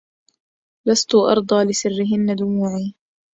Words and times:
لست 0.87 1.15
أرضى 1.15 1.63
لسرهن 1.69 2.35
دموعي 2.35 2.93